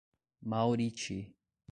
Mauriti 0.41 1.19